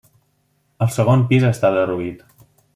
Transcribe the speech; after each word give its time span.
El 0.85 0.89
segon 0.95 1.27
pis 1.33 1.47
està 1.53 1.73
derruït. 1.79 2.29